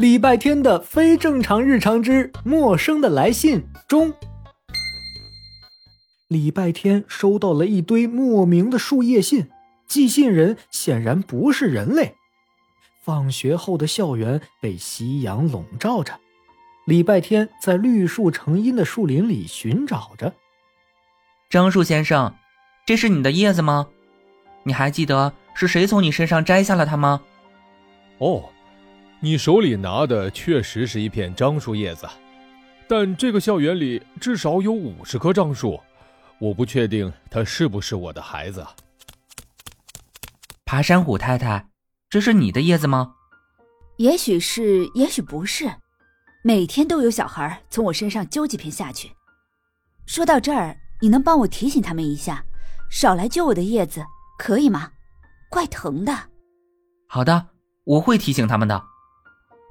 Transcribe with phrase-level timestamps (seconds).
[0.00, 4.14] 礼拜天的非正常日常之陌生的来信中，
[6.26, 9.50] 礼拜天收到了一堆莫名的树叶信，
[9.86, 12.14] 寄信人显然不是人类。
[13.04, 16.18] 放学后的校园被夕阳笼罩着，
[16.86, 20.32] 礼拜天在绿树成荫的树林里寻找着。
[21.50, 22.34] 樟树先生，
[22.86, 23.88] 这是你的叶子吗？
[24.62, 27.20] 你还记得是谁从你身上摘下了它吗？
[28.16, 28.48] 哦，
[29.22, 32.08] 你手里拿的确实是一片樟树叶子，
[32.88, 35.78] 但这个校园里至少有五十棵樟树，
[36.38, 38.66] 我不确定他是不是我的孩子。
[40.64, 41.66] 爬山虎太太。
[42.08, 43.14] 这是你的叶子吗？
[43.98, 45.70] 也许是，也许不是。
[46.42, 49.12] 每天都有小孩从我身上揪几片下去。
[50.06, 52.44] 说到这儿，你能帮我提醒他们一下，
[52.90, 54.02] 少来揪我的叶子，
[54.38, 54.90] 可以吗？
[55.48, 56.12] 怪疼的。
[57.06, 57.46] 好的，
[57.84, 58.89] 我会提醒他们的。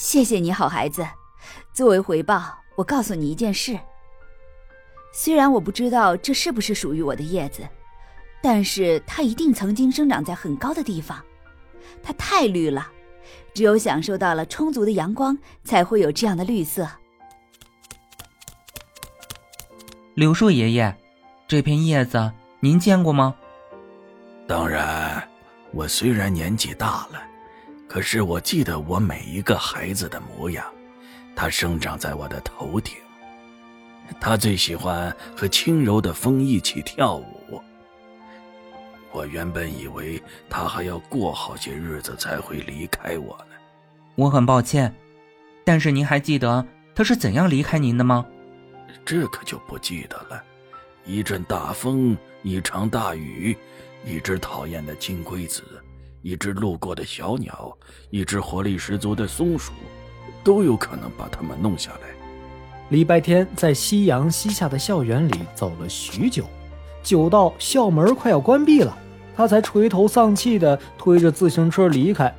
[0.00, 1.06] 谢谢你好孩子。
[1.74, 3.78] 作为回报，我告诉你一件事。
[5.12, 7.68] 虽然我不知道这是不是属于我的叶子，
[8.40, 11.22] 但是它一定曾经生长在很高的地方。
[12.02, 12.90] 它太绿了，
[13.52, 16.88] 只有享受到了充足的阳光，才会有这样的绿色。
[20.14, 20.96] 柳树爷爷，
[21.46, 23.36] 这片叶子您见过吗？
[24.48, 25.28] 当然，
[25.72, 27.22] 我虽然年纪大了，
[27.90, 30.64] 可是我记得我每一个孩子的模样。
[31.34, 32.94] 它生长在我的头顶，
[34.20, 37.60] 它最喜欢和轻柔的风一起跳舞。
[39.10, 43.56] 我原本以为他还要过好些日子才会离开我呢。
[44.14, 44.94] 我很抱歉，
[45.64, 48.24] 但是您还记得他是怎样离开您的吗？
[49.04, 50.40] 这可就不记得了。
[51.04, 53.56] 一阵大风，一场大雨，
[54.04, 55.64] 一只讨厌的金龟子，
[56.22, 57.76] 一只路过的小鸟，
[58.10, 59.72] 一只活力十足的松鼠，
[60.44, 62.08] 都有可能把它们弄下来。
[62.90, 66.44] 礼拜天在夕阳西下的校园里走了许久。
[67.02, 68.94] 久到校门快要关闭了，
[69.34, 72.34] 他才垂头丧气地推着自行车离开。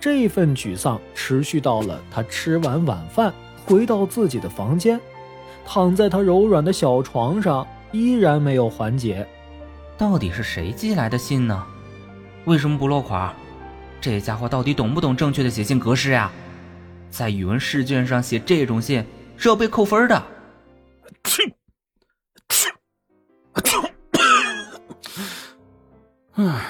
[0.00, 3.32] 这份沮丧持续到了他吃完晚饭，
[3.66, 4.98] 回到自己的房间，
[5.66, 9.26] 躺在他柔软的小床上，依然没有缓解。
[9.98, 11.66] 到底是谁寄来的信呢？
[12.44, 13.34] 为什么不落款？
[14.00, 16.30] 这家伙到底懂不懂正确的写信格式呀？
[17.08, 19.04] 在语文试卷上写这种信
[19.36, 20.22] 是要被扣分的。
[26.32, 26.66] 唉，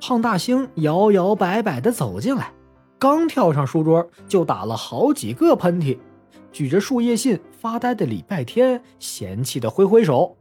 [0.00, 2.52] 胖大星摇摇摆摆的走进来，
[2.98, 5.98] 刚跳上书桌就打了好几个喷嚏。
[6.52, 10.36] 举着树叶信发呆的礼拜天嫌弃的挥挥手：“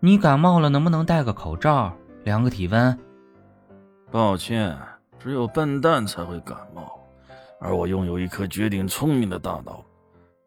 [0.00, 1.94] 你感冒了，能不能戴个口罩，
[2.24, 2.98] 量个体温？”
[4.10, 4.76] 抱歉，
[5.18, 7.06] 只有笨蛋才会感冒，
[7.60, 9.84] 而我拥有一颗绝顶聪明的大脑。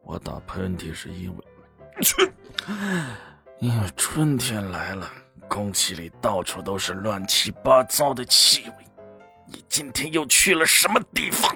[0.03, 1.43] 我打喷嚏是因为，
[3.59, 5.07] 因为春天来了。
[5.47, 8.75] 空气里到处都是乱七八糟的气味。
[9.45, 11.53] 你今天又去了什么地方？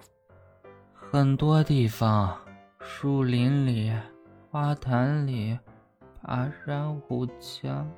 [1.09, 2.37] 很多地方，
[2.81, 3.93] 树林里、
[4.51, 5.57] 花坛里、
[6.21, 7.89] 爬山虎墙。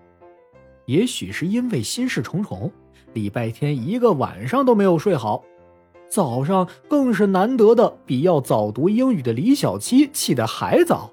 [0.88, 2.72] 也许是因为心事重重，
[3.14, 5.44] 礼拜天一个晚上都没有睡好。
[6.10, 11.12] 早上更是难得的比要早读英语的李小七起得还早。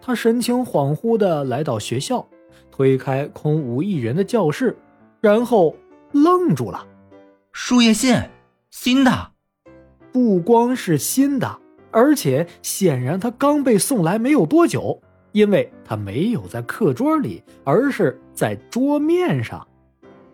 [0.00, 2.26] 他神情恍惚的来到学校。
[2.70, 4.78] 推开空无一人的教室，
[5.20, 5.74] 然后
[6.12, 6.86] 愣住了。
[7.50, 8.14] 树叶信，
[8.70, 9.32] 新的，
[10.12, 11.58] 不光是新的，
[11.90, 15.02] 而且显然他刚被送来没有多久，
[15.38, 19.64] 因为他没有在课桌里，而是在桌面上。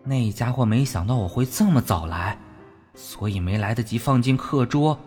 [0.03, 2.35] 那家伙没想到我会这么早来，
[2.95, 4.97] 所以没来得及放进课桌，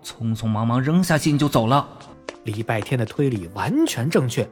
[0.00, 1.88] 匆匆忙忙扔下信就走了。
[2.44, 4.48] 礼拜天的推理完全正确。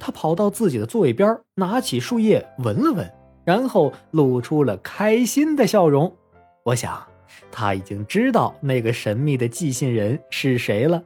[0.00, 3.08] 他跑到自己的座位边，拿起树叶闻了闻，
[3.44, 6.12] 然后露出了开心的笑容。
[6.64, 7.00] 我想，
[7.52, 11.00] 他已经知道那个神秘的寄信人是谁了。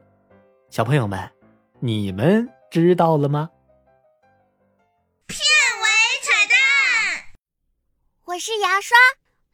[0.70, 1.20] 小朋友们，
[1.78, 3.50] 你们知道了吗？
[5.28, 5.86] 片尾
[6.24, 6.56] 彩蛋，
[8.24, 8.96] 我是牙刷。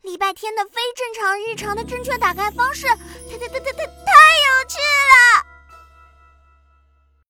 [0.00, 5.49] 礼拜天的非正常日常的正确打开方式，太太太太太太有趣了！